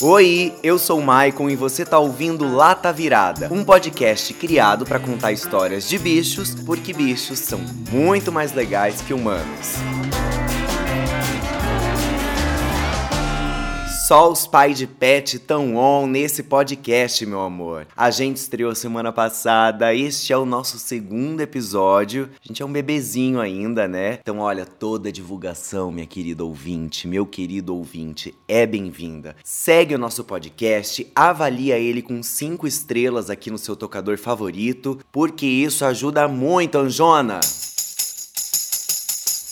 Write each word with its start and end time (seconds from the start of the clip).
Oi, 0.00 0.54
eu 0.62 0.78
sou 0.78 0.98
o 0.98 1.02
Maicon 1.02 1.50
e 1.50 1.56
você 1.56 1.84
tá 1.84 1.98
ouvindo 1.98 2.50
Lata 2.50 2.90
Virada, 2.92 3.48
um 3.52 3.62
podcast 3.62 4.32
criado 4.32 4.86
para 4.86 4.98
contar 4.98 5.32
histórias 5.32 5.86
de 5.86 5.98
bichos, 5.98 6.54
porque 6.54 6.94
bichos 6.94 7.38
são 7.38 7.58
muito 7.90 8.32
mais 8.32 8.54
legais 8.54 9.02
que 9.02 9.12
humanos. 9.12 9.74
Só 14.06 14.30
os 14.30 14.46
pais 14.46 14.78
de 14.78 14.86
pet 14.86 15.36
tão 15.36 15.74
on 15.74 16.06
nesse 16.06 16.44
podcast, 16.44 17.26
meu 17.26 17.40
amor. 17.40 17.88
A 17.96 18.08
gente 18.08 18.36
estreou 18.36 18.72
semana 18.72 19.12
passada, 19.12 19.92
este 19.92 20.32
é 20.32 20.38
o 20.38 20.46
nosso 20.46 20.78
segundo 20.78 21.40
episódio. 21.40 22.30
A 22.40 22.46
gente 22.46 22.62
é 22.62 22.64
um 22.64 22.70
bebezinho 22.70 23.40
ainda, 23.40 23.88
né? 23.88 24.20
Então, 24.22 24.38
olha, 24.38 24.64
toda 24.64 25.10
divulgação, 25.10 25.90
minha 25.90 26.06
querida 26.06 26.44
ouvinte, 26.44 27.08
meu 27.08 27.26
querido 27.26 27.74
ouvinte, 27.74 28.32
é 28.46 28.64
bem-vinda. 28.64 29.34
Segue 29.42 29.96
o 29.96 29.98
nosso 29.98 30.22
podcast, 30.22 31.04
avalia 31.12 31.76
ele 31.76 32.00
com 32.00 32.22
cinco 32.22 32.64
estrelas 32.64 33.28
aqui 33.28 33.50
no 33.50 33.58
seu 33.58 33.74
tocador 33.74 34.16
favorito, 34.18 35.00
porque 35.10 35.46
isso 35.46 35.84
ajuda 35.84 36.28
muito, 36.28 36.78
Anjona! 36.78 37.40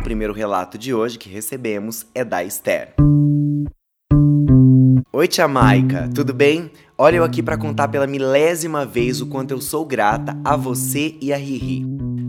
O 0.00 0.04
primeiro 0.04 0.32
relato 0.32 0.78
de 0.78 0.94
hoje 0.94 1.18
que 1.18 1.28
recebemos 1.28 2.06
é 2.14 2.24
da 2.24 2.42
Esther. 2.42 2.94
Oi, 5.12 5.28
tia 5.28 5.46
Maica, 5.46 6.08
tudo 6.14 6.32
bem? 6.34 6.70
Olha 6.96 7.16
eu 7.16 7.24
aqui 7.24 7.42
para 7.42 7.58
contar 7.58 7.88
pela 7.88 8.06
milésima 8.06 8.86
vez 8.86 9.20
o 9.20 9.26
quanto 9.26 9.50
eu 9.52 9.60
sou 9.60 9.84
grata 9.84 10.38
a 10.44 10.56
você 10.56 11.16
e 11.20 11.32
a 11.32 11.36
Riri. 11.36 11.84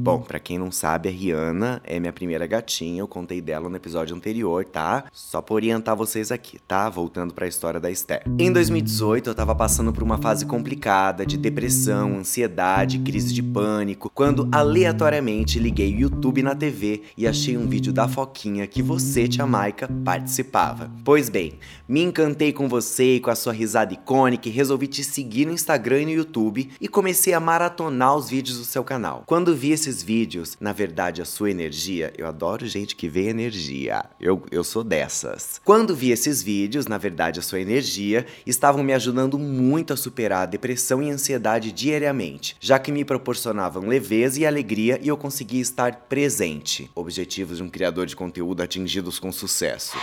Bom, 0.05 0.19
para 0.19 0.39
quem 0.39 0.59
não 0.59 0.71
sabe, 0.71 1.09
a 1.09 1.11
Rihanna 1.11 1.81
é 1.83 1.99
minha 1.99 2.13
primeira 2.13 2.45
gatinha, 2.45 2.99
eu 2.99 3.07
contei 3.07 3.41
dela 3.41 3.67
no 3.67 3.75
episódio 3.75 4.15
anterior, 4.15 4.63
tá? 4.63 5.05
Só 5.11 5.41
pra 5.41 5.55
orientar 5.55 5.95
vocês 5.95 6.31
aqui, 6.31 6.59
tá? 6.59 6.87
Voltando 6.91 7.33
para 7.33 7.45
a 7.45 7.47
história 7.47 7.79
da 7.79 7.89
Esther. 7.89 8.21
Em 8.37 8.51
2018, 8.51 9.31
eu 9.31 9.33
tava 9.33 9.55
passando 9.55 9.91
por 9.91 10.03
uma 10.03 10.19
fase 10.19 10.45
complicada 10.45 11.25
de 11.25 11.37
depressão, 11.37 12.19
ansiedade, 12.19 12.99
crise 12.99 13.33
de 13.33 13.41
pânico, 13.41 14.11
quando 14.13 14.47
aleatoriamente 14.51 15.57
liguei 15.57 15.95
o 15.95 16.01
YouTube 16.01 16.43
na 16.43 16.53
TV 16.53 17.01
e 17.17 17.27
achei 17.27 17.57
um 17.57 17.65
vídeo 17.65 17.91
da 17.91 18.07
Foquinha 18.07 18.67
que 18.67 18.83
você, 18.83 19.27
tia 19.27 19.47
Maica, 19.47 19.89
participava. 20.03 20.91
Pois 21.03 21.29
bem, 21.29 21.53
me 21.87 22.03
encantei 22.03 22.53
com 22.53 22.69
você 22.69 23.15
e 23.15 23.19
com 23.19 23.31
a 23.31 23.35
sua 23.35 23.53
risada 23.53 23.95
icônica 23.95 24.47
e 24.47 24.51
resolvi 24.51 24.85
te 24.85 25.03
seguir 25.03 25.47
no 25.47 25.51
Instagram 25.51 26.03
e 26.03 26.05
no 26.05 26.11
YouTube 26.11 26.69
e 26.79 26.87
comecei 26.87 27.33
a 27.33 27.39
maratonar 27.39 28.15
os 28.15 28.29
vídeos 28.29 28.59
do 28.59 28.65
seu 28.65 28.83
canal. 28.83 29.23
Quando 29.25 29.55
vi 29.55 29.71
esses 29.71 29.94
vídeos, 30.01 30.57
na 30.59 30.71
verdade, 30.71 31.21
a 31.21 31.25
sua 31.25 31.51
energia, 31.51 32.13
eu 32.17 32.27
adoro 32.27 32.65
gente 32.67 32.95
que 32.95 33.07
vê 33.07 33.27
energia. 33.27 34.05
Eu, 34.19 34.43
eu 34.51 34.63
sou 34.63 34.83
dessas. 34.83 35.59
Quando 35.63 35.95
vi 35.95 36.11
esses 36.11 36.41
vídeos, 36.41 36.87
na 36.87 36.97
verdade, 36.97 37.39
a 37.39 37.43
sua 37.43 37.59
energia, 37.59 38.25
estavam 38.45 38.83
me 38.83 38.93
ajudando 38.93 39.37
muito 39.37 39.93
a 39.93 39.97
superar 39.97 40.43
a 40.43 40.45
depressão 40.45 41.01
e 41.01 41.09
ansiedade 41.09 41.71
diariamente, 41.71 42.55
já 42.59 42.79
que 42.79 42.91
me 42.91 43.05
proporcionavam 43.05 43.87
leveza 43.87 44.39
e 44.39 44.45
alegria 44.45 44.99
e 45.01 45.07
eu 45.07 45.17
conseguia 45.17 45.61
estar 45.61 46.07
presente. 46.09 46.89
Objetivos 46.95 47.57
de 47.57 47.63
um 47.63 47.69
criador 47.69 48.05
de 48.05 48.15
conteúdo 48.15 48.61
atingidos 48.61 49.19
com 49.19 49.31
sucesso. 49.31 49.97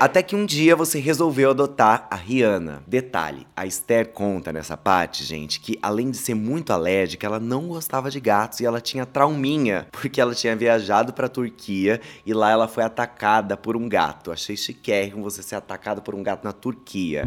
Até 0.00 0.22
que 0.22 0.34
um 0.34 0.46
dia 0.46 0.74
você 0.74 0.98
resolveu 0.98 1.50
adotar 1.50 2.08
a 2.10 2.16
Rihanna. 2.16 2.82
Detalhe, 2.86 3.46
a 3.54 3.66
Esther 3.66 4.08
conta 4.08 4.50
nessa 4.50 4.74
parte, 4.74 5.22
gente, 5.22 5.60
que 5.60 5.78
além 5.82 6.10
de 6.10 6.16
ser 6.16 6.32
muito 6.32 6.72
alérgica, 6.72 7.26
ela 7.26 7.38
não 7.38 7.68
gostava 7.68 8.10
de 8.10 8.18
gatos 8.18 8.60
e 8.60 8.64
ela 8.64 8.80
tinha 8.80 9.04
trauminha, 9.04 9.86
porque 9.92 10.18
ela 10.18 10.34
tinha 10.34 10.56
viajado 10.56 11.12
pra 11.12 11.28
Turquia 11.28 12.00
e 12.24 12.32
lá 12.32 12.50
ela 12.50 12.66
foi 12.66 12.82
atacada 12.82 13.58
por 13.58 13.76
um 13.76 13.86
gato. 13.86 14.32
Achei 14.32 14.56
chiquérrimo 14.56 15.22
você 15.22 15.42
ser 15.42 15.56
atacado 15.56 16.00
por 16.00 16.14
um 16.14 16.22
gato 16.22 16.46
na 16.46 16.52
Turquia. 16.54 17.26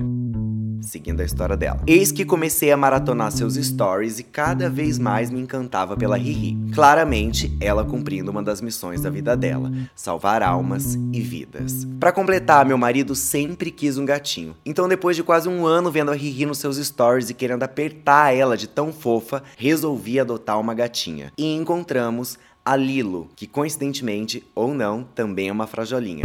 Seguindo 0.83 1.21
a 1.21 1.23
história 1.23 1.55
dela. 1.55 1.81
Eis 1.88 2.11
que 2.11 2.25
comecei 2.25 2.71
a 2.71 2.77
maratonar 2.77 3.31
seus 3.31 3.55
stories 3.55 4.19
e 4.19 4.23
cada 4.23 4.69
vez 4.69 4.99
mais 4.99 5.31
me 5.31 5.39
encantava 5.39 5.95
pela 5.95 6.17
Riri. 6.17 6.57
Claramente, 6.73 7.55
ela 7.59 7.85
cumprindo 7.85 8.29
uma 8.29 8.44
das 8.44 8.61
missões 8.61 9.01
da 9.01 9.09
vida 9.09 9.35
dela: 9.35 9.72
salvar 9.95 10.43
almas 10.43 10.95
e 11.11 11.22
vidas. 11.22 11.88
Para 11.99 12.11
completar 12.11 12.66
meu 12.66 12.77
marido 12.77 13.16
sempre 13.16 13.72
quis 13.72 13.97
um 13.97 14.05
gatinho. 14.05 14.55
Então, 14.66 14.88
depois 14.88 15.16
de 15.16 15.23
quase 15.23 15.47
um 15.47 15.66
ano 15.66 15.89
vendo 15.89 16.11
a 16.11 16.16
Riri 16.16 16.45
nos 16.45 16.57
seus 16.57 16.77
stories 16.77 17.29
e 17.29 17.33
querendo 17.33 17.63
apertar 17.63 18.35
ela 18.35 18.57
de 18.57 18.67
tão 18.67 18.91
fofa, 18.91 19.41
resolvi 19.57 20.19
adotar 20.19 20.59
uma 20.59 20.73
gatinha. 20.73 21.31
E 21.38 21.55
encontramos 21.55 22.38
a 22.66 22.75
Lilo, 22.75 23.29
que 23.35 23.45
coincidentemente 23.45 24.43
ou 24.55 24.73
não, 24.73 25.03
também 25.03 25.49
é 25.49 25.51
uma 25.51 25.67
frajolinha. 25.67 26.23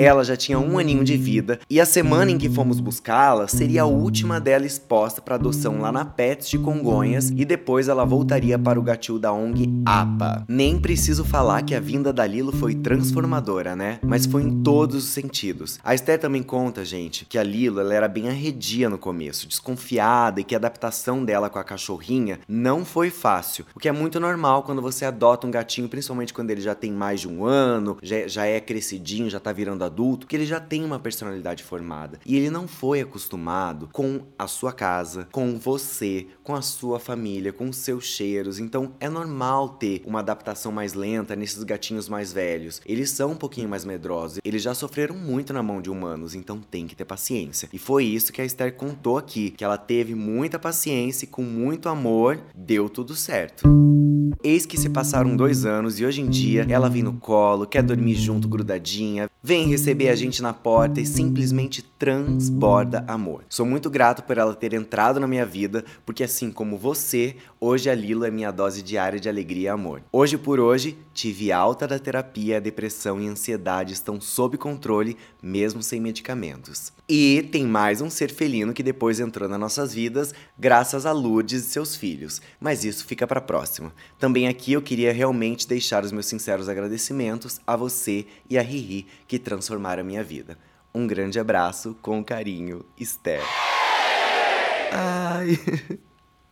Ela 0.00 0.24
já 0.24 0.34
tinha 0.34 0.58
um 0.58 0.78
aninho 0.78 1.04
de 1.04 1.14
vida 1.14 1.60
e 1.68 1.78
a 1.78 1.84
semana 1.84 2.30
em 2.30 2.38
que 2.38 2.48
fomos 2.48 2.80
buscá-la 2.80 3.46
seria 3.46 3.82
a 3.82 3.84
última 3.84 4.40
dela 4.40 4.64
exposta 4.64 5.20
para 5.20 5.34
adoção 5.34 5.78
lá 5.78 5.92
na 5.92 6.06
Pets 6.06 6.48
de 6.48 6.58
Congonhas 6.58 7.28
e 7.28 7.44
depois 7.44 7.86
ela 7.86 8.02
voltaria 8.06 8.58
para 8.58 8.80
o 8.80 8.82
gatil 8.82 9.18
da 9.18 9.30
ONG 9.30 9.68
APA. 9.84 10.42
Nem 10.48 10.80
preciso 10.80 11.22
falar 11.22 11.60
que 11.64 11.74
a 11.74 11.80
vinda 11.80 12.14
da 12.14 12.26
Lilo 12.26 12.50
foi 12.50 12.74
transformadora, 12.74 13.76
né? 13.76 13.98
Mas 14.02 14.24
foi 14.24 14.42
em 14.42 14.62
todos 14.62 15.04
os 15.04 15.10
sentidos. 15.10 15.78
A 15.84 15.94
Esther 15.94 16.18
também 16.18 16.42
conta, 16.42 16.82
gente, 16.82 17.26
que 17.26 17.36
a 17.36 17.42
Lilo 17.42 17.78
ela 17.78 17.92
era 17.92 18.08
bem 18.08 18.30
arredia 18.30 18.88
no 18.88 18.96
começo, 18.96 19.46
desconfiada 19.46 20.40
e 20.40 20.44
que 20.44 20.54
a 20.54 20.58
adaptação 20.58 21.22
dela 21.22 21.50
com 21.50 21.58
a 21.58 21.64
cachorrinha 21.64 22.40
não 22.48 22.86
foi 22.86 23.10
fácil, 23.10 23.66
o 23.74 23.78
que 23.78 23.86
é 23.86 23.92
muito 23.92 24.18
normal 24.18 24.62
quando 24.62 24.80
você 24.80 25.04
adota 25.04 25.46
um 25.46 25.50
gatinho, 25.50 25.90
principalmente 25.90 26.32
quando 26.32 26.50
ele 26.52 26.62
já 26.62 26.74
tem 26.74 26.90
mais 26.90 27.20
de 27.20 27.28
um 27.28 27.44
ano, 27.44 27.98
já, 28.02 28.26
já 28.26 28.46
é 28.46 28.58
crescidinho, 28.60 29.28
já 29.28 29.38
tá 29.38 29.52
virando 29.52 29.89
adulto, 29.90 30.26
que 30.26 30.36
ele 30.36 30.46
já 30.46 30.60
tem 30.60 30.84
uma 30.84 30.98
personalidade 30.98 31.62
formada. 31.62 32.18
E 32.24 32.36
ele 32.36 32.50
não 32.50 32.68
foi 32.68 33.00
acostumado 33.00 33.88
com 33.92 34.22
a 34.38 34.46
sua 34.46 34.72
casa, 34.72 35.28
com 35.32 35.58
você, 35.58 36.28
com 36.42 36.54
a 36.54 36.62
sua 36.62 36.98
família, 36.98 37.52
com 37.52 37.68
os 37.68 37.76
seus 37.76 38.04
cheiros. 38.04 38.58
Então 38.58 38.92
é 39.00 39.08
normal 39.08 39.70
ter 39.70 40.02
uma 40.06 40.20
adaptação 40.20 40.72
mais 40.72 40.94
lenta 40.94 41.36
nesses 41.36 41.62
gatinhos 41.64 42.08
mais 42.08 42.32
velhos. 42.32 42.80
Eles 42.86 43.10
são 43.10 43.32
um 43.32 43.36
pouquinho 43.36 43.68
mais 43.68 43.84
medrosos, 43.84 44.38
eles 44.44 44.62
já 44.62 44.74
sofreram 44.74 45.16
muito 45.16 45.52
na 45.52 45.62
mão 45.62 45.82
de 45.82 45.90
humanos, 45.90 46.34
então 46.34 46.60
tem 46.60 46.86
que 46.86 46.96
ter 46.96 47.04
paciência. 47.04 47.68
E 47.72 47.78
foi 47.78 48.04
isso 48.04 48.32
que 48.32 48.40
a 48.40 48.44
Esther 48.44 48.74
contou 48.74 49.18
aqui, 49.18 49.50
que 49.50 49.64
ela 49.64 49.78
teve 49.78 50.14
muita 50.14 50.58
paciência 50.58 51.24
e 51.24 51.28
com 51.28 51.42
muito 51.42 51.88
amor 51.88 52.40
deu 52.54 52.88
tudo 52.88 53.14
certo. 53.14 53.99
Eis 54.42 54.66
que 54.66 54.78
se 54.78 54.88
passaram 54.88 55.36
dois 55.36 55.64
anos 55.64 55.98
e 55.98 56.04
hoje 56.04 56.20
em 56.20 56.28
dia 56.28 56.66
ela 56.68 56.88
vem 56.88 57.02
no 57.02 57.14
colo, 57.14 57.66
quer 57.66 57.82
dormir 57.82 58.14
junto 58.14 58.48
grudadinha, 58.48 59.28
vem 59.42 59.68
receber 59.68 60.08
a 60.08 60.14
gente 60.14 60.42
na 60.42 60.52
porta 60.52 61.00
e 61.00 61.06
simplesmente 61.06 61.84
transborda 62.00 63.04
amor. 63.06 63.44
Sou 63.46 63.66
muito 63.66 63.90
grato 63.90 64.22
por 64.22 64.38
ela 64.38 64.54
ter 64.54 64.72
entrado 64.72 65.20
na 65.20 65.26
minha 65.26 65.44
vida, 65.44 65.84
porque 66.06 66.24
assim 66.24 66.50
como 66.50 66.78
você, 66.78 67.36
hoje 67.60 67.90
a 67.90 67.94
Lilo 67.94 68.24
é 68.24 68.30
minha 68.30 68.50
dose 68.50 68.80
diária 68.80 69.20
de 69.20 69.28
alegria 69.28 69.64
e 69.64 69.68
amor. 69.68 70.02
Hoje 70.10 70.38
por 70.38 70.58
hoje, 70.58 70.96
tive 71.12 71.52
alta 71.52 71.86
da 71.86 71.98
terapia, 71.98 72.56
a 72.56 72.60
depressão 72.60 73.20
e 73.20 73.28
a 73.28 73.30
ansiedade 73.30 73.92
estão 73.92 74.18
sob 74.18 74.56
controle, 74.56 75.14
mesmo 75.42 75.82
sem 75.82 76.00
medicamentos. 76.00 76.90
E 77.06 77.46
tem 77.52 77.66
mais 77.66 78.00
um 78.00 78.08
ser 78.08 78.32
felino 78.32 78.72
que 78.72 78.82
depois 78.82 79.20
entrou 79.20 79.46
nas 79.46 79.60
nossas 79.60 79.92
vidas, 79.92 80.32
graças 80.58 81.04
a 81.04 81.12
Lourdes 81.12 81.66
e 81.66 81.68
seus 81.68 81.94
filhos. 81.94 82.40
Mas 82.58 82.82
isso 82.82 83.04
fica 83.04 83.26
para 83.26 83.42
próxima. 83.42 83.92
Também 84.18 84.48
aqui 84.48 84.72
eu 84.72 84.80
queria 84.80 85.12
realmente 85.12 85.68
deixar 85.68 86.02
os 86.02 86.12
meus 86.12 86.24
sinceros 86.24 86.66
agradecimentos 86.66 87.60
a 87.66 87.76
você 87.76 88.24
e 88.48 88.56
a 88.56 88.62
Riri 88.62 89.06
que 89.28 89.38
transformaram 89.38 90.00
a 90.00 90.06
minha 90.06 90.24
vida. 90.24 90.56
Um 90.94 91.06
grande 91.06 91.38
abraço, 91.38 91.96
com 92.02 92.22
carinho, 92.24 92.84
Esther. 92.98 93.42
Ai. 94.92 95.58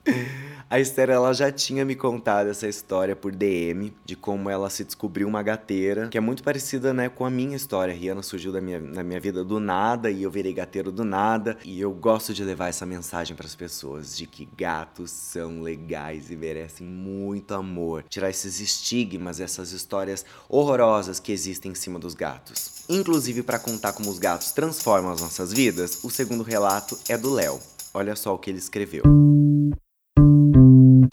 A 0.70 0.78
Esther 0.78 1.08
ela 1.08 1.32
já 1.32 1.50
tinha 1.50 1.82
me 1.82 1.94
contado 1.94 2.50
essa 2.50 2.68
história 2.68 3.16
por 3.16 3.34
DM 3.34 3.90
de 4.04 4.14
como 4.14 4.50
ela 4.50 4.68
se 4.68 4.84
descobriu 4.84 5.26
uma 5.26 5.42
gateira, 5.42 6.08
que 6.08 6.18
é 6.18 6.20
muito 6.20 6.42
parecida, 6.42 6.92
né, 6.92 7.08
com 7.08 7.24
a 7.24 7.30
minha 7.30 7.56
história. 7.56 7.94
A 7.94 7.96
Rihanna 7.96 8.22
surgiu 8.22 8.52
da 8.52 8.60
minha, 8.60 8.78
na 8.78 9.02
minha 9.02 9.18
vida 9.18 9.42
do 9.42 9.58
nada 9.58 10.10
e 10.10 10.24
eu 10.24 10.30
virei 10.30 10.52
gateiro 10.52 10.92
do 10.92 11.06
nada. 11.06 11.56
E 11.64 11.80
eu 11.80 11.90
gosto 11.90 12.34
de 12.34 12.44
levar 12.44 12.68
essa 12.68 12.84
mensagem 12.84 13.34
para 13.34 13.46
as 13.46 13.54
pessoas 13.54 14.14
de 14.14 14.26
que 14.26 14.46
gatos 14.58 15.10
são 15.10 15.62
legais 15.62 16.30
e 16.30 16.36
merecem 16.36 16.86
muito 16.86 17.54
amor. 17.54 18.04
Tirar 18.06 18.28
esses 18.28 18.60
estigmas, 18.60 19.40
essas 19.40 19.72
histórias 19.72 20.22
horrorosas 20.50 21.18
que 21.18 21.32
existem 21.32 21.72
em 21.72 21.74
cima 21.74 21.98
dos 21.98 22.12
gatos. 22.12 22.84
Inclusive 22.90 23.42
para 23.42 23.58
contar 23.58 23.94
como 23.94 24.10
os 24.10 24.18
gatos 24.18 24.52
transformam 24.52 25.12
as 25.12 25.22
nossas 25.22 25.50
vidas, 25.50 26.04
o 26.04 26.10
segundo 26.10 26.42
relato 26.42 26.98
é 27.08 27.16
do 27.16 27.32
Léo. 27.32 27.58
Olha 27.94 28.14
só 28.14 28.34
o 28.34 28.38
que 28.38 28.50
ele 28.50 28.58
escreveu. 28.58 29.02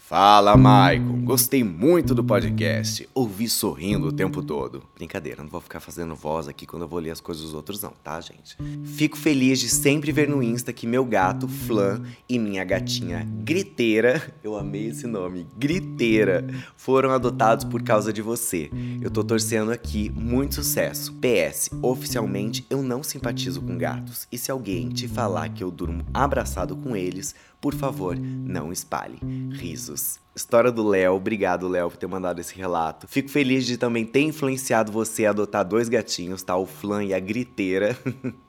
Fala, 0.08 0.56
Maicon. 0.56 1.26
Gostei 1.26 1.64
muito 1.64 2.14
do 2.14 2.24
podcast. 2.24 3.10
Ouvi 3.12 3.50
sorrindo 3.50 4.10
o 4.10 4.12
tempo 4.12 4.44
todo. 4.44 4.84
Brincadeira, 4.94 5.42
não 5.42 5.50
vou 5.50 5.60
ficar 5.60 5.80
fazendo 5.80 6.14
voz 6.14 6.48
aqui 6.48 6.68
quando 6.68 6.84
eu 6.84 6.88
vou 6.88 7.00
ler 7.00 7.10
as 7.10 7.20
coisas 7.20 7.42
dos 7.42 7.56
outros, 7.56 7.82
não, 7.82 7.92
tá, 8.04 8.22
gente? 8.22 8.56
Fico 8.84 9.18
feliz 9.18 9.60
de 9.60 9.68
sempre 9.68 10.12
ver 10.12 10.30
no 10.30 10.44
Insta 10.44 10.72
que 10.72 10.86
meu 10.86 11.04
gato, 11.04 11.48
Flan, 11.48 12.04
e 12.30 12.38
minha 12.38 12.64
gatinha 12.64 13.28
Griteira, 13.44 14.32
eu 14.44 14.56
amei 14.56 14.90
esse 14.90 15.08
nome, 15.08 15.48
Griteira, 15.58 16.46
foram 16.78 17.10
adotados 17.10 17.66
por 17.66 17.82
causa 17.82 18.14
de 18.14 18.22
você. 18.22 18.70
Eu 19.02 19.10
tô 19.10 19.24
torcendo 19.24 19.72
aqui 19.72 20.12
muito 20.12 20.54
sucesso. 20.54 21.16
PS, 21.16 21.72
oficialmente 21.82 22.64
eu 22.70 22.84
não 22.84 23.02
simpatizo 23.02 23.60
com 23.60 23.76
gatos. 23.76 24.28
E 24.32 24.38
se 24.38 24.52
alguém 24.52 24.90
te 24.90 25.08
falar 25.08 25.50
que 25.50 25.64
eu 25.64 25.72
durmo 25.72 26.06
abraçado 26.14 26.76
com 26.76 26.96
eles, 26.96 27.34
por 27.60 27.74
favor, 27.74 28.18
não 28.18 28.72
espalhe. 28.72 29.18
Risos. 29.52 30.20
História 30.36 30.72
do 30.72 30.88
Léo, 30.88 31.14
obrigado 31.14 31.68
Léo 31.68 31.90
por 31.90 31.98
ter 31.98 32.08
mandado 32.08 32.42
esse 32.42 32.56
relato. 32.56 33.08
Fico 33.08 33.30
feliz 33.30 33.66
de 33.66 33.78
também 33.78 34.06
ter 34.06 34.22
influenciado 34.22 34.92
você 34.92 35.26
a 35.26 35.30
adotar 35.30 35.64
dois 35.64 35.88
gatinhos, 35.88 36.44
tá? 36.44 36.56
O 36.58 36.66
Flan 36.66 37.06
e 37.06 37.14
a 37.14 37.20
Griteira. 37.20 37.98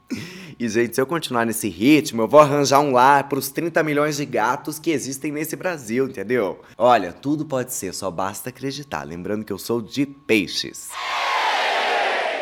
E, 0.59 0.69
gente, 0.69 0.95
se 0.95 1.01
eu 1.01 1.07
continuar 1.07 1.45
nesse 1.45 1.69
ritmo, 1.69 2.23
eu 2.23 2.29
vou 2.29 2.39
arranjar 2.41 2.81
um 2.81 2.93
lar 2.93 3.29
para 3.29 3.39
os 3.41 3.51
30 3.51 3.83
milhões 3.83 4.17
de 4.17 4.25
gatos 4.25 4.79
que 4.79 4.91
existem 4.91 5.33
nesse 5.33 5.57
Brasil, 5.57 6.07
entendeu? 6.07 6.61
Olha, 6.79 7.13
tudo 7.13 7.45
pode 7.45 7.75
ser, 7.75 7.93
só 7.93 8.11
basta 8.11 8.49
acreditar. 8.49 9.03
Lembrando 9.03 9.45
que 9.45 9.53
eu 9.53 9.59
sou 9.59 9.83
de 9.83 10.07
peixes. 10.07 10.89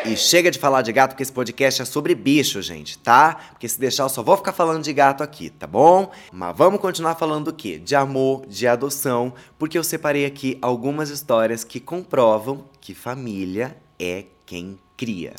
E 0.07 0.15
chega 0.15 0.51
de 0.51 0.59
falar 0.59 0.83
de 0.83 0.93
gato, 0.93 1.11
porque 1.11 1.23
esse 1.23 1.31
podcast 1.31 1.81
é 1.81 1.85
sobre 1.85 2.13
bicho, 2.13 2.61
gente, 2.61 2.95
tá? 2.99 3.37
Porque 3.49 3.67
se 3.67 3.79
deixar, 3.79 4.03
eu 4.03 4.09
só 4.09 4.21
vou 4.21 4.37
ficar 4.37 4.53
falando 4.53 4.83
de 4.83 4.93
gato 4.93 5.23
aqui, 5.23 5.49
tá 5.49 5.65
bom? 5.65 6.11
Mas 6.31 6.55
vamos 6.55 6.79
continuar 6.79 7.15
falando 7.15 7.45
do 7.45 7.53
quê? 7.53 7.79
De 7.79 7.95
amor, 7.95 8.45
de 8.45 8.67
adoção, 8.67 9.33
porque 9.57 9.77
eu 9.77 9.83
separei 9.83 10.25
aqui 10.25 10.59
algumas 10.61 11.09
histórias 11.09 11.63
que 11.63 11.79
comprovam 11.79 12.65
que 12.79 12.93
família 12.93 13.75
é 13.99 14.25
quem 14.45 14.77
cria. 14.95 15.33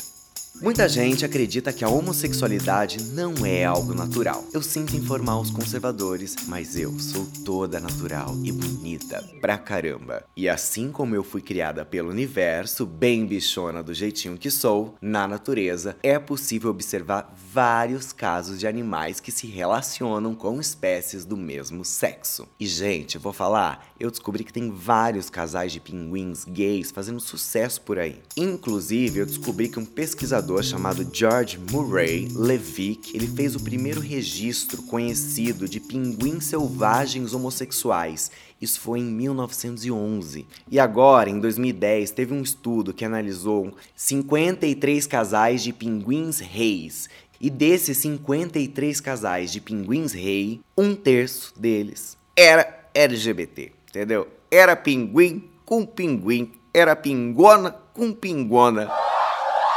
Muita 0.62 0.88
gente 0.88 1.22
acredita 1.22 1.70
que 1.70 1.84
a 1.84 1.88
homossexualidade 1.88 3.02
não 3.12 3.44
é 3.44 3.66
algo 3.66 3.92
natural. 3.92 4.42
Eu 4.54 4.62
sinto 4.62 4.96
informar 4.96 5.38
os 5.38 5.50
conservadores, 5.50 6.34
mas 6.48 6.78
eu 6.78 6.98
sou 6.98 7.26
toda 7.44 7.78
natural 7.78 8.34
e 8.42 8.50
bonita 8.50 9.22
pra 9.38 9.58
caramba. 9.58 10.24
E 10.34 10.48
assim 10.48 10.90
como 10.90 11.14
eu 11.14 11.22
fui 11.22 11.42
criada 11.42 11.84
pelo 11.84 12.08
universo, 12.08 12.86
bem 12.86 13.26
bichona 13.26 13.82
do 13.82 13.92
jeitinho 13.92 14.38
que 14.38 14.50
sou, 14.50 14.94
na 15.00 15.28
natureza, 15.28 15.96
é 16.02 16.18
possível 16.18 16.70
observar 16.70 17.34
vários 17.52 18.12
casos 18.12 18.58
de 18.58 18.66
animais 18.66 19.20
que 19.20 19.30
se 19.30 19.46
relacionam 19.46 20.34
com 20.34 20.58
espécies 20.58 21.26
do 21.26 21.36
mesmo 21.36 21.84
sexo. 21.84 22.48
E 22.58 22.66
gente, 22.66 23.18
vou 23.18 23.32
falar, 23.32 23.94
eu 24.00 24.10
descobri 24.10 24.42
que 24.42 24.52
tem 24.52 24.70
vários 24.70 25.28
casais 25.28 25.70
de 25.70 25.80
pinguins 25.80 26.44
gays 26.46 26.90
fazendo 26.90 27.20
sucesso 27.20 27.82
por 27.82 27.98
aí. 27.98 28.22
Inclusive, 28.36 29.20
eu 29.20 29.26
descobri 29.26 29.68
que 29.68 29.78
um 29.78 29.84
pesquisador 29.84 30.45
chamado 30.62 31.06
George 31.12 31.58
Murray 31.70 32.28
Levick, 32.34 33.14
ele 33.14 33.26
fez 33.26 33.54
o 33.54 33.62
primeiro 33.62 34.00
registro 34.00 34.82
conhecido 34.82 35.68
de 35.68 35.80
pinguins 35.80 36.46
selvagens 36.46 37.34
homossexuais. 37.34 38.30
Isso 38.60 38.80
foi 38.80 39.00
em 39.00 39.04
1911. 39.04 40.46
E 40.70 40.80
agora, 40.80 41.28
em 41.28 41.38
2010, 41.38 42.10
teve 42.10 42.32
um 42.32 42.42
estudo 42.42 42.94
que 42.94 43.04
analisou 43.04 43.74
53 43.94 45.06
casais 45.06 45.62
de 45.62 45.72
pinguins 45.72 46.38
reis. 46.38 47.08
E 47.40 47.50
desses 47.50 47.98
53 47.98 49.00
casais 49.00 49.52
de 49.52 49.60
pinguins 49.60 50.12
rei, 50.12 50.60
um 50.76 50.94
terço 50.94 51.52
deles 51.58 52.16
era 52.36 52.88
LGBT, 52.94 53.72
entendeu? 53.88 54.28
Era 54.50 54.76
pinguim 54.76 55.48
com 55.64 55.86
pinguim, 55.86 56.52
era 56.72 56.94
pingona 56.94 57.70
com 57.94 58.12
pingona. 58.12 58.90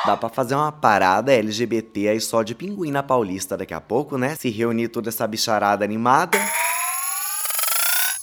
Dá 0.06 0.16
pra 0.16 0.30
fazer 0.30 0.56
uma 0.56 0.72
parada 0.72 1.34
LGBT 1.34 2.10
aí 2.10 2.22
só 2.22 2.42
de 2.42 2.56
pinguim 2.56 2.92
na 2.92 3.04
Paulista 3.04 3.58
daqui 3.58 3.74
a 3.74 3.82
pouco, 3.82 4.18
né? 4.18 4.36
Se 4.36 4.50
reunir 4.50 4.88
toda 4.88 5.10
essa 5.10 5.28
bicharada 5.28 5.84
animada. 5.84 6.40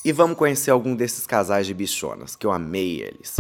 E 0.05 0.13
vamos 0.13 0.39
conhecer 0.39 0.71
algum 0.71 0.95
desses 0.95 1.27
casais 1.27 1.67
de 1.67 1.75
bichonas, 1.75 2.37
que 2.37 2.47
eu 2.47 2.53
amei 2.53 3.03
eles. 3.03 3.37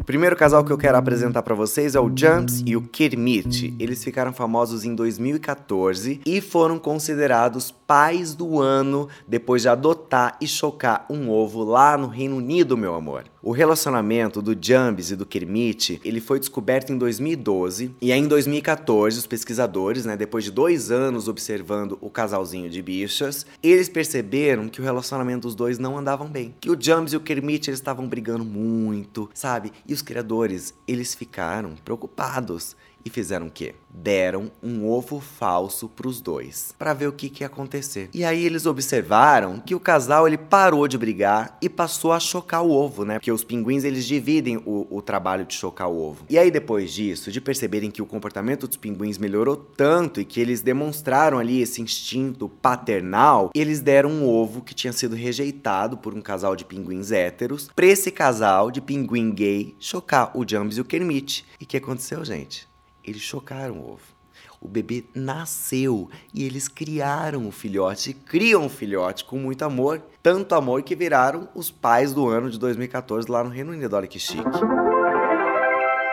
O 0.00 0.04
primeiro 0.04 0.34
casal 0.34 0.64
que 0.64 0.72
eu 0.72 0.78
quero 0.78 0.96
apresentar 0.96 1.42
para 1.42 1.54
vocês 1.54 1.94
é 1.94 2.00
o 2.00 2.10
Jumps 2.16 2.62
e 2.64 2.74
o 2.74 2.80
Kermit. 2.80 3.76
Eles 3.78 4.02
ficaram 4.02 4.32
famosos 4.32 4.82
em 4.86 4.94
2014 4.94 6.22
e 6.24 6.40
foram 6.40 6.78
considerados 6.78 7.70
pais 7.70 8.34
do 8.34 8.58
ano 8.58 9.08
depois 9.28 9.60
de 9.60 9.68
adotar 9.68 10.38
e 10.40 10.46
chocar 10.46 11.04
um 11.10 11.28
ovo 11.28 11.62
lá 11.62 11.98
no 11.98 12.08
Reino 12.08 12.36
Unido, 12.38 12.78
meu 12.78 12.94
amor. 12.94 13.24
O 13.42 13.52
relacionamento 13.52 14.42
do 14.42 14.54
Jambs 14.54 15.10
e 15.10 15.16
do 15.16 15.24
Kermit, 15.24 15.98
ele 16.04 16.20
foi 16.20 16.38
descoberto 16.38 16.92
em 16.92 16.98
2012 16.98 17.94
e 17.98 18.12
aí 18.12 18.20
em 18.20 18.28
2014 18.28 19.18
os 19.18 19.26
pesquisadores, 19.26 20.04
né, 20.04 20.14
depois 20.14 20.44
de 20.44 20.50
dois 20.50 20.90
anos 20.90 21.26
observando 21.26 21.96
o 22.02 22.10
casalzinho 22.10 22.68
de 22.68 22.82
bichas, 22.82 23.46
eles 23.62 23.88
perceberam 23.88 24.68
que 24.68 24.78
o 24.78 24.84
relacionamento 24.84 25.48
dos 25.48 25.54
dois 25.54 25.78
não 25.78 25.96
andavam 25.96 26.28
bem, 26.28 26.54
que 26.60 26.70
o 26.70 26.76
Jambs 26.78 27.14
e 27.14 27.16
o 27.16 27.20
Kermit 27.20 27.70
eles 27.70 27.80
estavam 27.80 28.06
brigando 28.06 28.44
muito, 28.44 29.30
sabe? 29.32 29.72
E 29.88 29.94
os 29.94 30.02
criadores, 30.02 30.74
eles 30.86 31.14
ficaram 31.14 31.76
preocupados 31.82 32.76
e 33.04 33.10
fizeram 33.10 33.46
o 33.46 33.50
quê? 33.50 33.74
Deram 33.92 34.50
um 34.62 34.88
ovo 34.88 35.20
falso 35.20 35.88
para 35.88 36.08
os 36.08 36.20
dois, 36.20 36.74
para 36.78 36.94
ver 36.94 37.08
o 37.08 37.12
que, 37.12 37.28
que 37.28 37.42
ia 37.42 37.46
acontecer. 37.46 38.08
E 38.14 38.24
aí 38.24 38.44
eles 38.44 38.66
observaram 38.66 39.60
que 39.60 39.74
o 39.74 39.80
casal 39.80 40.26
ele 40.26 40.38
parou 40.38 40.86
de 40.86 40.96
brigar 40.96 41.56
e 41.60 41.68
passou 41.68 42.12
a 42.12 42.20
chocar 42.20 42.62
o 42.62 42.70
ovo, 42.70 43.04
né? 43.04 43.14
Porque 43.14 43.32
os 43.32 43.44
pinguins 43.44 43.84
eles 43.84 44.06
dividem 44.06 44.58
o, 44.58 44.86
o 44.90 45.02
trabalho 45.02 45.44
de 45.44 45.54
chocar 45.54 45.88
o 45.88 46.00
ovo. 46.00 46.24
E 46.28 46.38
aí 46.38 46.50
depois 46.50 46.92
disso, 46.92 47.32
de 47.32 47.40
perceberem 47.40 47.90
que 47.90 48.02
o 48.02 48.06
comportamento 48.06 48.66
dos 48.66 48.76
pinguins 48.76 49.18
melhorou 49.18 49.56
tanto 49.56 50.20
e 50.20 50.24
que 50.24 50.40
eles 50.40 50.62
demonstraram 50.62 51.38
ali 51.38 51.60
esse 51.60 51.82
instinto 51.82 52.48
paternal, 52.48 53.50
eles 53.54 53.80
deram 53.80 54.10
um 54.10 54.28
ovo 54.28 54.62
que 54.62 54.74
tinha 54.74 54.92
sido 54.92 55.14
rejeitado 55.16 55.96
por 55.96 56.14
um 56.14 56.20
casal 56.20 56.54
de 56.54 56.64
pinguins 56.64 57.10
héteros 57.10 57.68
para 57.74 57.86
esse 57.86 58.10
casal 58.10 58.70
de 58.70 58.80
pinguim 58.80 59.32
gay 59.32 59.74
chocar 59.78 60.36
o 60.36 60.44
Jambs 60.48 60.76
e 60.76 60.80
o 60.80 60.84
Kermit. 60.84 61.44
E 61.60 61.64
o 61.64 61.66
que 61.66 61.76
aconteceu, 61.76 62.24
gente? 62.24 62.69
Eles 63.04 63.22
chocaram 63.22 63.78
o 63.78 63.92
ovo. 63.92 64.20
O 64.60 64.68
bebê 64.68 65.04
nasceu 65.14 66.08
e 66.34 66.44
eles 66.44 66.68
criaram 66.68 67.48
o 67.48 67.50
filhote, 67.50 68.12
criam 68.12 68.66
o 68.66 68.68
filhote 68.68 69.24
com 69.24 69.38
muito 69.38 69.62
amor, 69.62 70.02
tanto 70.22 70.54
amor 70.54 70.82
que 70.82 70.94
viraram 70.94 71.48
os 71.54 71.70
pais 71.70 72.12
do 72.12 72.28
ano 72.28 72.50
de 72.50 72.58
2014 72.58 73.30
lá 73.30 73.42
no 73.42 73.50
Reino 73.50 73.72
Unido. 73.72 73.96
Olha 73.96 74.06
que 74.06 74.18
chique. 74.18 74.44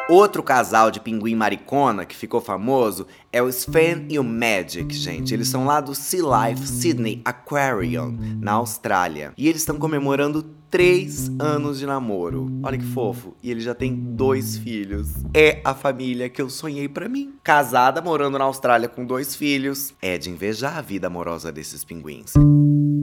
Outro 0.09 0.41
casal 0.41 0.89
de 0.89 1.01
pinguim 1.01 1.35
maricona 1.35 2.05
que 2.05 2.15
ficou 2.15 2.39
famoso 2.39 3.05
é 3.29 3.41
o 3.41 3.49
Sven 3.49 4.05
e 4.09 4.17
o 4.17 4.23
Magic, 4.23 4.95
gente. 4.95 5.33
Eles 5.33 5.49
são 5.49 5.65
lá 5.65 5.81
do 5.81 5.93
Sea 5.93 6.21
Life 6.47 6.65
Sydney 6.65 7.21
Aquarium, 7.25 8.17
na 8.39 8.53
Austrália. 8.53 9.33
E 9.37 9.49
eles 9.49 9.61
estão 9.61 9.77
comemorando 9.77 10.45
três 10.69 11.29
anos 11.39 11.79
de 11.79 11.85
namoro. 11.85 12.47
Olha 12.63 12.77
que 12.77 12.85
fofo. 12.85 13.35
E 13.41 13.51
ele 13.51 13.61
já 13.61 13.73
tem 13.73 13.95
dois 13.95 14.57
filhos. 14.57 15.09
É 15.33 15.61
a 15.63 15.73
família 15.73 16.29
que 16.29 16.41
eu 16.41 16.49
sonhei 16.49 16.87
para 16.87 17.09
mim. 17.09 17.33
Casada, 17.43 18.01
morando 18.01 18.37
na 18.37 18.45
Austrália 18.45 18.87
com 18.87 19.05
dois 19.05 19.35
filhos. 19.35 19.93
É 20.01 20.17
de 20.17 20.29
invejar 20.29 20.77
a 20.77 20.81
vida 20.81 21.07
amorosa 21.07 21.51
desses 21.51 21.83
pinguins. 21.83 22.33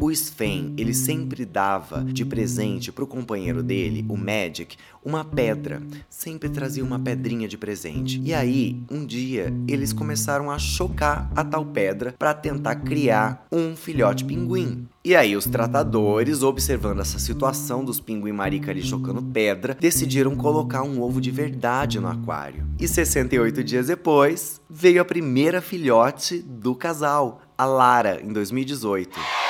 O 0.04 0.10
Sven, 0.10 0.74
ele 0.76 0.92
sempre 0.92 1.46
dava 1.46 2.04
de 2.04 2.26
presente 2.26 2.92
pro 2.92 3.06
companheiro 3.06 3.62
dele, 3.62 4.04
o 4.06 4.18
Magic, 4.18 4.76
uma 5.02 5.24
pedra. 5.24 5.80
Sempre 6.10 6.50
trazia 6.50 6.84
uma 6.84 6.98
pedrinha 6.98 7.48
de 7.48 7.56
presente. 7.56 8.20
E 8.22 8.34
aí, 8.34 8.82
um 8.90 9.06
dia, 9.06 9.50
eles 9.66 9.94
começaram 9.94 10.50
a 10.50 10.58
chocar 10.58 11.32
a 11.34 11.42
tal 11.42 11.64
pedra 11.64 12.14
para 12.18 12.34
tentar 12.34 12.76
criar 12.76 13.46
um 13.50 13.74
filhote 13.74 14.26
pinguim. 14.26 14.86
E 15.02 15.16
aí, 15.16 15.34
os 15.34 15.46
tratadores, 15.46 16.42
observando 16.42 17.00
essa 17.00 17.18
situação 17.18 17.82
dos 17.82 17.98
pinguim 17.98 18.32
marica 18.32 18.72
ali 18.72 18.82
chocando 18.82 19.22
pedra, 19.22 19.74
decidiram 19.74 20.36
colocar 20.36 20.82
um 20.82 21.00
ovo 21.00 21.18
de 21.18 21.30
verdade 21.30 21.98
no 21.98 22.08
aquário. 22.08 22.66
E 22.78 22.86
68 22.86 23.64
dias 23.64 23.86
depois, 23.86 24.60
veio 24.68 25.00
a 25.00 25.04
primeira 25.06 25.62
filhote 25.62 26.40
do 26.40 26.74
casal, 26.74 27.40
a 27.56 27.64
Lara, 27.64 28.20
em 28.22 28.34
2018. 28.34 29.43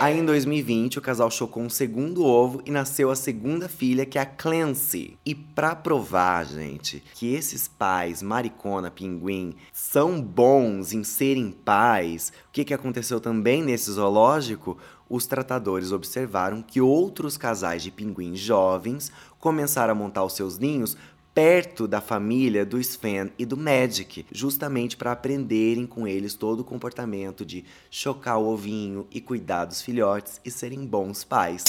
Aí 0.00 0.16
em 0.16 0.24
2020, 0.24 1.00
o 1.00 1.02
casal 1.02 1.28
chocou 1.28 1.60
um 1.60 1.68
segundo 1.68 2.24
ovo 2.24 2.62
e 2.64 2.70
nasceu 2.70 3.10
a 3.10 3.16
segunda 3.16 3.68
filha, 3.68 4.06
que 4.06 4.16
é 4.16 4.20
a 4.20 4.26
Clancy. 4.26 5.18
E 5.26 5.34
pra 5.34 5.74
provar, 5.74 6.46
gente, 6.46 7.02
que 7.14 7.34
esses 7.34 7.66
pais, 7.66 8.22
maricona, 8.22 8.92
pinguim, 8.92 9.56
são 9.72 10.22
bons 10.22 10.92
em 10.92 11.02
serem 11.02 11.50
pais, 11.50 12.32
o 12.48 12.52
que, 12.52 12.64
que 12.64 12.74
aconteceu 12.74 13.18
também 13.18 13.60
nesse 13.60 13.90
zoológico? 13.90 14.78
Os 15.10 15.26
tratadores 15.26 15.90
observaram 15.90 16.62
que 16.62 16.80
outros 16.80 17.36
casais 17.36 17.82
de 17.82 17.90
pinguins 17.90 18.38
jovens 18.38 19.10
começaram 19.40 19.92
a 19.92 19.96
montar 19.96 20.22
os 20.22 20.34
seus 20.34 20.58
ninhos 20.58 20.96
perto 21.38 21.86
da 21.86 22.00
família 22.00 22.66
do 22.66 22.80
Sven 22.80 23.30
e 23.38 23.46
do 23.46 23.56
Magic, 23.56 24.26
justamente 24.32 24.96
para 24.96 25.12
aprenderem 25.12 25.86
com 25.86 26.04
eles 26.04 26.34
todo 26.34 26.60
o 26.60 26.64
comportamento 26.64 27.46
de 27.46 27.64
chocar 27.88 28.38
o 28.40 28.48
ovinho 28.48 29.06
e 29.08 29.20
cuidar 29.20 29.66
dos 29.66 29.80
filhotes 29.80 30.40
e 30.44 30.50
serem 30.50 30.84
bons 30.84 31.22
pais. 31.22 31.62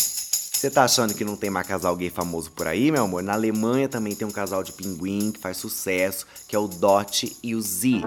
Você 0.51 0.71
tá 0.71 0.85
achando 0.85 1.13
que 1.13 1.23
não 1.23 1.37
tem 1.37 1.51
mais 1.51 1.67
casal 1.67 1.95
gay 1.95 2.09
famoso 2.09 2.51
por 2.51 2.65
aí, 2.65 2.91
meu 2.91 3.03
amor? 3.03 3.21
Na 3.21 3.33
Alemanha 3.33 3.87
também 3.87 4.15
tem 4.15 4.27
um 4.27 4.31
casal 4.31 4.63
de 4.63 4.73
pinguim 4.73 5.31
que 5.31 5.39
faz 5.39 5.57
sucesso, 5.57 6.25
que 6.47 6.55
é 6.55 6.59
o 6.59 6.67
Dot 6.67 7.37
e 7.43 7.53
o 7.53 7.61
Z. 7.61 8.01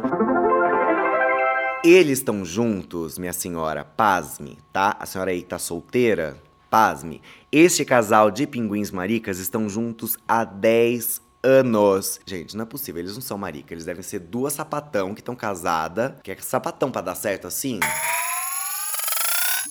Eles 1.84 2.18
estão 2.18 2.44
juntos, 2.44 3.18
minha 3.18 3.32
senhora, 3.32 3.84
pasme, 3.84 4.58
tá? 4.72 4.96
A 4.98 5.06
senhora 5.06 5.30
aí 5.30 5.44
tá 5.44 5.60
solteira, 5.60 6.36
pasme. 6.68 7.22
Este 7.52 7.84
casal 7.84 8.32
de 8.32 8.48
pinguins 8.48 8.90
maricas 8.90 9.38
estão 9.38 9.68
juntos 9.68 10.18
há 10.26 10.42
10 10.42 11.22
anos. 11.42 12.20
Gente, 12.24 12.56
não 12.56 12.62
é 12.62 12.66
possível, 12.66 13.00
eles 13.00 13.14
não 13.14 13.22
são 13.22 13.36
marica, 13.38 13.74
eles 13.74 13.84
devem 13.84 14.02
ser 14.02 14.20
duas 14.20 14.52
sapatão 14.52 15.14
que 15.14 15.20
estão 15.20 15.34
casada. 15.34 16.18
Que 16.22 16.32
é 16.32 16.36
sapatão 16.36 16.90
para 16.90 17.02
dar 17.02 17.14
certo 17.14 17.46
assim? 17.46 17.80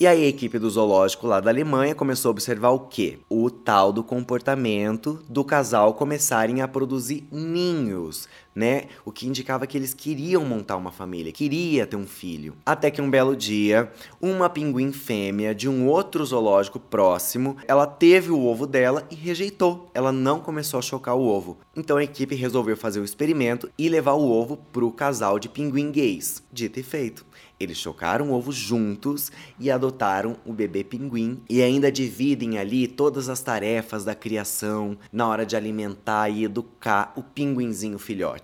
E 0.01 0.07
aí 0.07 0.23
a 0.23 0.27
equipe 0.27 0.57
do 0.57 0.67
zoológico 0.67 1.27
lá 1.27 1.39
da 1.39 1.51
Alemanha 1.51 1.93
começou 1.93 2.29
a 2.29 2.31
observar 2.31 2.69
o 2.69 2.79
quê? 2.79 3.19
O 3.29 3.51
tal 3.51 3.93
do 3.93 4.03
comportamento 4.03 5.23
do 5.29 5.43
casal 5.43 5.93
começarem 5.93 6.59
a 6.59 6.67
produzir 6.67 7.27
ninhos, 7.31 8.27
né? 8.55 8.85
O 9.05 9.11
que 9.11 9.27
indicava 9.27 9.65
que 9.67 9.77
eles 9.77 9.93
queriam 9.93 10.43
montar 10.45 10.77
uma 10.77 10.91
família, 10.91 11.31
queria 11.31 11.85
ter 11.85 11.95
um 11.95 12.05
filho. 12.05 12.55
Até 12.65 12.91
que 12.91 13.01
um 13.01 13.09
belo 13.09 13.35
dia, 13.35 13.91
uma 14.21 14.49
pinguim 14.49 14.91
fêmea 14.91 15.55
de 15.55 15.69
um 15.69 15.87
outro 15.87 16.25
zoológico 16.25 16.79
próximo, 16.79 17.57
ela 17.67 17.87
teve 17.87 18.31
o 18.31 18.45
ovo 18.45 18.67
dela 18.67 19.05
e 19.09 19.15
rejeitou. 19.15 19.89
Ela 19.93 20.11
não 20.11 20.39
começou 20.39 20.77
a 20.77 20.81
chocar 20.81 21.15
o 21.15 21.25
ovo. 21.25 21.57
Então 21.75 21.97
a 21.97 22.03
equipe 22.03 22.35
resolveu 22.35 22.75
fazer 22.75 22.99
o 22.99 23.05
experimento 23.05 23.69
e 23.77 23.89
levar 23.89 24.13
o 24.13 24.29
ovo 24.29 24.57
pro 24.71 24.91
casal 24.91 25.39
de 25.39 25.49
pinguim 25.49 25.91
gays. 25.91 26.43
Dito 26.51 26.79
e 26.79 26.83
feito. 26.83 27.25
Eles 27.61 27.77
chocaram 27.77 28.31
o 28.31 28.33
ovo 28.33 28.51
juntos 28.51 29.31
e 29.59 29.69
adotaram 29.69 30.35
o 30.43 30.51
bebê 30.51 30.83
pinguim 30.83 31.43
e 31.47 31.61
ainda 31.61 31.91
dividem 31.91 32.57
ali 32.57 32.87
todas 32.87 33.29
as 33.29 33.39
tarefas 33.41 34.03
da 34.03 34.15
criação 34.15 34.97
na 35.13 35.27
hora 35.27 35.45
de 35.45 35.55
alimentar 35.55 36.27
e 36.29 36.43
educar 36.43 37.13
o 37.15 37.21
pinguinzinho 37.21 37.99
filhote. 37.99 38.40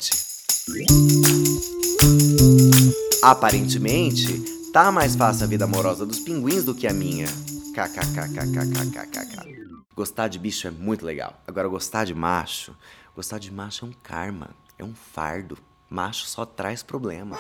Aparentemente, 3.23 4.71
tá 4.71 4.91
mais 4.91 5.15
fácil 5.15 5.43
a 5.43 5.47
vida 5.47 5.65
amorosa 5.65 6.05
dos 6.05 6.19
pinguins 6.19 6.63
do 6.63 6.75
que 6.75 6.87
a 6.87 6.93
minha. 6.93 7.27
KKKKKKKKK. 7.73 9.57
Gostar 9.95 10.27
de 10.27 10.39
bicho 10.39 10.67
é 10.67 10.71
muito 10.71 11.05
legal. 11.05 11.41
Agora, 11.47 11.67
gostar 11.67 12.05
de 12.05 12.13
macho, 12.13 12.75
gostar 13.15 13.39
de 13.39 13.51
macho 13.51 13.85
é 13.85 13.87
um 13.87 13.93
karma, 14.03 14.49
é 14.77 14.83
um 14.83 14.93
fardo. 14.93 15.57
Macho 15.89 16.25
só 16.27 16.45
traz 16.45 16.83
problema. 16.83 17.37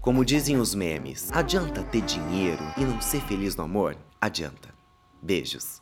Como 0.00 0.24
dizem 0.24 0.56
os 0.58 0.74
memes, 0.74 1.30
adianta 1.32 1.82
ter 1.82 2.02
dinheiro 2.02 2.62
e 2.76 2.84
não 2.84 3.00
ser 3.00 3.20
feliz 3.22 3.54
no 3.56 3.64
amor? 3.64 3.96
Adianta. 4.20 4.70
Beijos. 5.20 5.78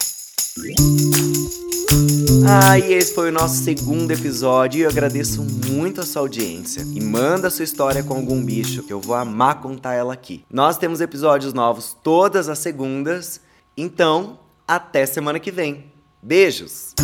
Ah, 2.48 2.78
e 2.78 2.92
esse 2.92 3.14
foi 3.14 3.30
o 3.30 3.32
nosso 3.32 3.56
segundo 3.62 4.10
episódio 4.10 4.78
e 4.78 4.82
eu 4.82 4.88
agradeço 4.88 5.42
muito 5.42 6.00
a 6.00 6.04
sua 6.04 6.22
audiência. 6.22 6.82
E 6.94 7.00
manda 7.00 7.50
sua 7.50 7.64
história 7.64 8.02
com 8.02 8.14
algum 8.14 8.44
bicho, 8.44 8.82
que 8.82 8.92
eu 8.92 9.00
vou 9.00 9.14
amar 9.14 9.60
contar 9.60 9.94
ela 9.94 10.12
aqui. 10.12 10.44
Nós 10.50 10.78
temos 10.78 11.00
episódios 11.00 11.52
novos 11.52 11.96
todas 12.02 12.48
as 12.48 12.58
segundas, 12.58 13.40
então 13.76 14.38
até 14.66 15.06
semana 15.06 15.38
que 15.38 15.50
vem. 15.50 15.84
Beijos! 16.22 16.94